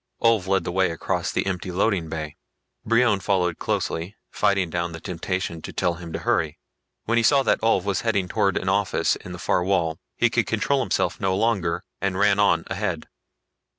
Ulv 0.19 0.47
led 0.47 0.63
the 0.63 0.71
way 0.71 0.89
across 0.89 1.31
the 1.31 1.45
empty 1.45 1.69
loading 1.71 2.09
bay. 2.09 2.35
Brion 2.83 3.19
followed 3.19 3.59
closely, 3.59 4.15
fighting 4.31 4.71
down 4.71 4.93
the 4.93 4.99
temptation 4.99 5.61
to 5.61 5.71
tell 5.71 5.93
him 5.93 6.11
to 6.11 6.17
hurry. 6.17 6.57
When 7.03 7.17
he 7.19 7.23
saw 7.23 7.43
that 7.43 7.61
Ulv 7.61 7.83
was 7.83 8.01
heading 8.01 8.27
towards 8.27 8.57
an 8.57 8.67
office 8.67 9.15
in 9.17 9.31
the 9.31 9.37
far 9.37 9.63
wall, 9.63 9.99
he 10.15 10.31
could 10.31 10.47
control 10.47 10.79
himself 10.79 11.19
no 11.21 11.35
longer 11.37 11.83
and 12.01 12.17
ran 12.17 12.39
on 12.39 12.63
ahead. 12.65 13.09